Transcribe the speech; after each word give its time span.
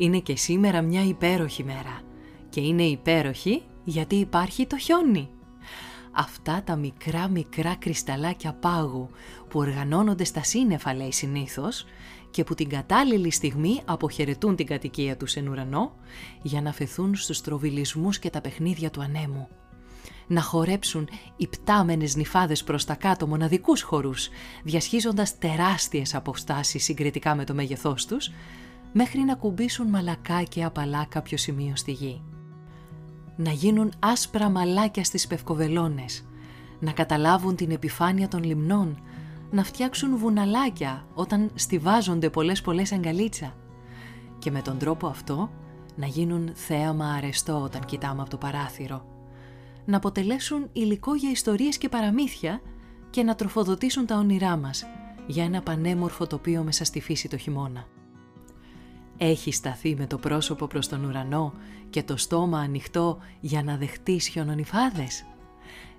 Είναι 0.00 0.18
και 0.18 0.36
σήμερα 0.36 0.82
μια 0.82 1.04
υπέροχη 1.04 1.64
μέρα. 1.64 2.00
Και 2.48 2.60
είναι 2.60 2.82
υπέροχη 2.82 3.62
γιατί 3.84 4.14
υπάρχει 4.14 4.66
το 4.66 4.78
χιόνι. 4.78 5.28
Αυτά 6.12 6.62
τα 6.64 6.76
μικρά 6.76 7.28
μικρά 7.28 7.74
κρυσταλάκια 7.74 8.52
πάγου 8.52 9.08
που 9.48 9.58
οργανώνονται 9.58 10.24
στα 10.24 10.42
σύννεφα 10.42 10.94
λέει 10.94 11.12
συνήθως 11.12 11.84
και 12.30 12.44
που 12.44 12.54
την 12.54 12.68
κατάλληλη 12.68 13.30
στιγμή 13.30 13.80
αποχαιρετούν 13.84 14.56
την 14.56 14.66
κατοικία 14.66 15.16
τους 15.16 15.34
εν 15.34 15.48
ουρανό 15.48 15.94
για 16.42 16.62
να 16.62 16.72
φεθούν 16.72 17.14
στους 17.14 17.40
τροβιλισμούς 17.40 18.18
και 18.18 18.30
τα 18.30 18.40
παιχνίδια 18.40 18.90
του 18.90 19.02
ανέμου. 19.02 19.48
Να 20.26 20.42
χορέψουν 20.42 21.08
οι 21.36 21.46
πτάμενες 21.46 22.16
νυφάδες 22.16 22.64
προς 22.64 22.84
τα 22.84 22.94
κάτω 22.94 23.26
μοναδικούς 23.26 23.82
χορούς, 23.82 24.28
διασχίζοντας 24.64 25.38
τεράστιες 25.38 26.14
αποστάσεις 26.14 26.84
συγκριτικά 26.84 27.34
με 27.34 27.44
το 27.44 27.54
μέγεθός 27.54 28.06
τους, 28.06 28.30
μέχρι 28.92 29.20
να 29.20 29.34
κουμπίσουν 29.34 29.86
μαλακά 29.86 30.42
και 30.42 30.64
απαλά 30.64 31.06
κάποιο 31.08 31.36
σημείο 31.36 31.76
στη 31.76 31.92
γη. 31.92 32.22
Να 33.36 33.50
γίνουν 33.50 33.92
άσπρα 33.98 34.48
μαλάκια 34.48 35.04
στις 35.04 35.26
πευκοβελώνες, 35.26 36.24
να 36.80 36.92
καταλάβουν 36.92 37.56
την 37.56 37.70
επιφάνεια 37.70 38.28
των 38.28 38.42
λιμνών, 38.42 39.02
να 39.50 39.64
φτιάξουν 39.64 40.16
βουναλάκια 40.16 41.06
όταν 41.14 41.50
στηβάζονται 41.54 42.30
πολλές 42.30 42.60
πολλές 42.60 42.92
αγκαλίτσα 42.92 43.54
και 44.38 44.50
με 44.50 44.62
τον 44.62 44.78
τρόπο 44.78 45.06
αυτό 45.06 45.50
να 45.96 46.06
γίνουν 46.06 46.50
θέαμα 46.54 47.12
αρεστό 47.12 47.60
όταν 47.62 47.84
κοιτάμε 47.84 48.20
από 48.20 48.30
το 48.30 48.36
παράθυρο, 48.36 49.04
να 49.84 49.96
αποτελέσουν 49.96 50.68
υλικό 50.72 51.14
για 51.14 51.30
ιστορίες 51.30 51.78
και 51.78 51.88
παραμύθια 51.88 52.60
και 53.10 53.22
να 53.22 53.34
τροφοδοτήσουν 53.34 54.06
τα 54.06 54.16
όνειρά 54.16 54.56
μας 54.56 54.84
για 55.26 55.44
ένα 55.44 55.62
πανέμορφο 55.62 56.26
τοπίο 56.26 56.62
μέσα 56.62 56.84
στη 56.84 57.00
φύση 57.00 57.28
το 57.28 57.36
χειμώνα. 57.36 57.86
Έχει 59.18 59.52
σταθεί 59.52 59.96
με 59.96 60.06
το 60.06 60.18
πρόσωπο 60.18 60.66
προς 60.66 60.88
τον 60.88 61.04
ουρανό 61.04 61.52
και 61.90 62.02
το 62.02 62.16
στόμα 62.16 62.58
ανοιχτό 62.58 63.18
για 63.40 63.62
να 63.62 63.76
δεχτείς 63.76 64.28
χιονονιφάδες. 64.28 65.26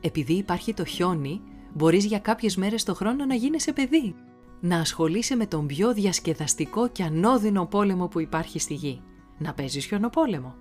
Επειδή 0.00 0.32
υπάρχει 0.32 0.74
το 0.74 0.84
χιόνι, 0.84 1.40
μπορείς 1.74 2.04
για 2.04 2.18
κάποιες 2.18 2.56
μέρες 2.56 2.84
το 2.84 2.94
χρόνο 2.94 3.24
να 3.24 3.34
γίνεσαι 3.34 3.72
παιδί. 3.72 4.14
Να 4.60 4.78
ασχολείσαι 4.78 5.36
με 5.36 5.46
τον 5.46 5.66
πιο 5.66 5.94
διασκεδαστικό 5.94 6.88
και 6.88 7.02
ανώδυνο 7.02 7.66
πόλεμο 7.66 8.08
που 8.08 8.20
υπάρχει 8.20 8.58
στη 8.58 8.74
γη. 8.74 9.00
Να 9.38 9.54
παίζεις 9.54 9.84
χιονοπόλεμο. 9.84 10.54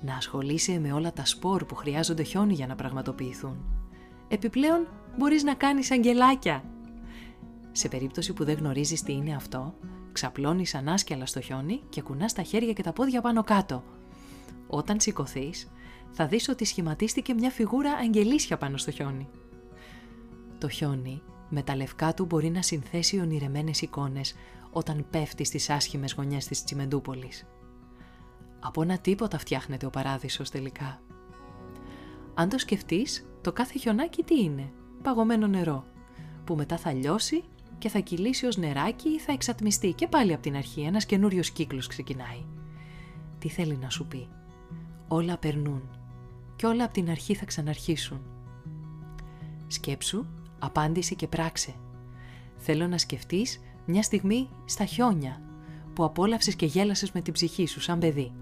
Να 0.00 0.14
ασχολείσαι 0.14 0.78
με 0.78 0.92
όλα 0.92 1.12
τα 1.12 1.24
σπορ 1.24 1.64
που 1.64 1.74
χρειάζονται 1.74 2.22
χιόνι 2.22 2.54
για 2.54 2.66
να 2.66 2.74
πραγματοποιηθούν. 2.74 3.56
Επιπλέον, 4.28 4.86
μπορείς 5.18 5.42
να 5.42 5.54
κάνεις 5.54 5.90
αγγελάκια. 5.90 6.64
Σε 7.72 7.88
περίπτωση 7.88 8.32
που 8.32 8.44
δεν 8.44 8.56
γνωρίζεις 8.56 9.02
τι 9.02 9.12
είναι 9.12 9.34
αυτό, 9.34 9.74
Ξαπλώνεις 10.14 10.74
ανάσκελα 10.74 11.26
στο 11.26 11.40
χιόνι 11.40 11.80
και 11.88 12.02
κουνάς 12.02 12.32
τα 12.32 12.42
χέρια 12.42 12.72
και 12.72 12.82
τα 12.82 12.92
πόδια 12.92 13.20
πάνω 13.20 13.44
κάτω. 13.44 13.82
Όταν 14.66 15.00
σηκωθείς, 15.00 15.70
θα 16.10 16.26
δεις 16.26 16.48
ότι 16.48 16.64
σχηματίστηκε 16.64 17.34
μια 17.34 17.50
φιγούρα 17.50 17.92
αγγελίσια 17.92 18.56
πάνω 18.56 18.76
στο 18.76 18.90
χιόνι. 18.90 19.28
Το 20.58 20.68
χιόνι 20.68 21.22
με 21.48 21.62
τα 21.62 21.76
λευκά 21.76 22.14
του 22.14 22.24
μπορεί 22.24 22.50
να 22.50 22.62
συνθέσει 22.62 23.20
ονειρεμένες 23.20 23.82
εικόνες 23.82 24.34
όταν 24.70 25.06
πέφτει 25.10 25.44
στις 25.44 25.70
άσχημες 25.70 26.12
γωνιές 26.12 26.46
της 26.46 26.64
Τσιμεντούπολης. 26.64 27.46
Από 28.60 28.82
ένα 28.82 28.98
τίποτα 28.98 29.38
φτιάχνεται 29.38 29.86
ο 29.86 29.90
παράδεισος 29.90 30.50
τελικά. 30.50 31.02
Αν 32.34 32.48
το 32.48 32.58
σκεφτείς, 32.58 33.26
το 33.40 33.52
κάθε 33.52 33.78
χιονάκι 33.78 34.22
τι 34.22 34.42
είναι, 34.42 34.72
παγωμένο 35.02 35.46
νερό, 35.46 35.84
που 36.44 36.54
μετά 36.54 36.76
θα 36.78 36.92
λιώσει 36.92 37.44
και 37.78 37.88
θα 37.88 37.98
κυλήσει 37.98 38.46
ως 38.46 38.56
νεράκι 38.56 39.08
ή 39.08 39.18
θα 39.18 39.32
εξατμιστεί 39.32 39.92
και 39.92 40.08
πάλι 40.08 40.32
από 40.32 40.42
την 40.42 40.56
αρχή 40.56 40.80
ένας 40.80 41.06
καινούριος 41.06 41.50
κύκλος 41.50 41.86
ξεκινάει. 41.86 42.44
Τι 43.38 43.48
θέλει 43.48 43.76
να 43.76 43.90
σου 43.90 44.06
πει; 44.06 44.28
Όλα 45.08 45.38
περνούν 45.38 45.82
και 46.56 46.66
όλα 46.66 46.84
από 46.84 46.92
την 46.92 47.10
αρχή 47.10 47.34
θα 47.34 47.44
ξαναρχίσουν. 47.44 48.20
Σκέψου, 49.66 50.26
απάντησε 50.58 51.14
και 51.14 51.26
πράξε. 51.26 51.74
Θέλω 52.56 52.86
να 52.86 52.98
σκεφτείς 52.98 53.60
μια 53.86 54.02
στιγμή 54.02 54.48
στα 54.64 54.84
χιόνια 54.84 55.42
που 55.94 56.04
απόλαυσες 56.04 56.54
και 56.54 56.66
γέλασες 56.66 57.12
με 57.12 57.20
την 57.20 57.32
ψυχή 57.32 57.66
σου 57.66 57.80
σαν 57.80 57.98
παιδί. 57.98 58.32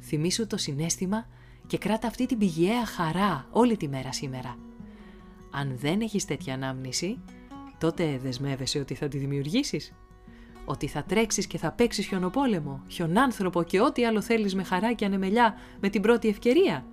Θυμήσου 0.00 0.46
το 0.46 0.56
συνέστημα 0.56 1.26
και 1.66 1.78
κράτα 1.78 2.06
αυτή 2.06 2.26
την 2.26 2.38
πηγαία 2.38 2.86
χαρά 2.86 3.46
όλη 3.50 3.76
τη 3.76 3.88
μέρα 3.88 4.12
σήμερα. 4.12 4.56
Αν 5.50 5.76
δεν 5.78 6.00
έχεις 6.00 6.24
τέτοια 6.24 6.54
ανάμνηση, 6.54 7.18
τότε 7.78 8.18
δεσμεύεσαι 8.22 8.78
ότι 8.78 8.94
θα 8.94 9.08
τη 9.08 9.18
δημιουργήσεις; 9.18 9.92
Ότι 10.64 10.86
θα 10.86 11.02
τρέξεις 11.02 11.46
και 11.46 11.58
θα 11.58 11.72
παίξεις 11.72 12.06
χιονοπόλεμο, 12.06 12.82
χιονάνθρωπο 12.88 13.62
και 13.62 13.80
ό,τι 13.80 14.04
άλλο 14.04 14.20
θέλεις 14.20 14.54
με 14.54 14.62
χαρά 14.62 14.92
και 14.92 15.04
ανεμελιά 15.04 15.54
με 15.80 15.88
την 15.88 16.02
πρώτη 16.02 16.28
ευκαιρία; 16.28 16.84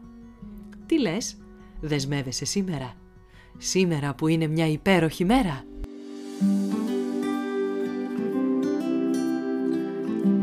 Τι 0.86 1.00
λες, 1.00 1.38
δεσμεύεσαι 1.82 2.46
σήμερα. 2.46 2.94
Σήμερα 3.58 4.14
που 4.14 4.28
είναι 4.28 4.48
μια 4.48 4.68
υπέροχη 4.68 5.26
μέρα. 5.26 5.64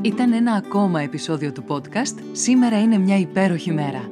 Ήταν 0.02 0.32
ένα 0.32 0.52
ακόμα 0.52 1.00
επεισόδιο 1.00 1.52
του 1.52 1.64
podcast 1.68 2.18
«Σήμερα 2.32 2.80
είναι 2.80 2.98
μια 2.98 3.18
υπέροχη 3.18 3.72
μέρα». 3.72 4.08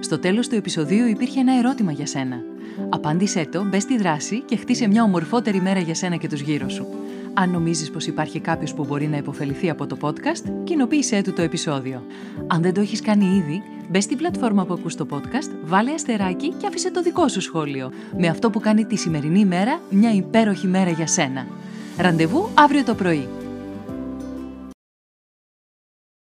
Στο 0.00 0.18
τέλος 0.18 0.48
του 0.48 0.54
επεισοδίου 0.54 1.06
υπήρχε 1.06 1.40
ένα 1.40 1.58
ερώτημα 1.58 1.92
για 1.92 2.06
σένα. 2.06 2.42
Απάντησέ 2.88 3.48
το, 3.52 3.64
μπες 3.64 3.82
στη 3.82 3.96
δράση 3.98 4.40
και 4.40 4.56
χτίσε 4.56 4.88
μια 4.88 5.02
ομορφότερη 5.02 5.60
μέρα 5.60 5.80
για 5.80 5.94
σένα 5.94 6.16
και 6.16 6.28
τους 6.28 6.40
γύρω 6.40 6.68
σου. 6.68 6.86
Αν 7.34 7.50
νομίζεις 7.50 7.90
πως 7.90 8.06
υπάρχει 8.06 8.40
κάποιος 8.40 8.74
που 8.74 8.84
μπορεί 8.84 9.06
να 9.06 9.16
υποφεληθεί 9.16 9.70
από 9.70 9.86
το 9.86 9.96
podcast, 10.00 10.52
κοινοποίησέ 10.64 11.22
του 11.22 11.32
το 11.32 11.42
επεισόδιο. 11.42 12.02
Αν 12.46 12.62
δεν 12.62 12.74
το 12.74 12.80
έχεις 12.80 13.00
κάνει 13.00 13.24
ήδη, 13.24 13.62
μπες 13.88 14.04
στην 14.04 14.16
πλατφόρμα 14.16 14.64
που 14.64 14.72
ακούς 14.72 14.94
το 14.94 15.06
podcast, 15.10 15.50
βάλε 15.64 15.92
αστεράκι 15.92 16.48
και 16.48 16.66
άφησε 16.66 16.90
το 16.90 17.02
δικό 17.02 17.28
σου 17.28 17.40
σχόλιο. 17.40 17.90
Με 18.18 18.28
αυτό 18.28 18.50
που 18.50 18.60
κάνει 18.60 18.84
τη 18.84 18.96
σημερινή 18.96 19.44
μέρα 19.44 19.80
μια 19.90 20.14
υπέροχη 20.14 20.66
μέρα 20.66 20.90
για 20.90 21.06
σένα. 21.06 21.46
Ραντεβού 21.98 22.48
αύριο 22.54 22.84
το 22.84 22.94
πρωί. 22.94 23.28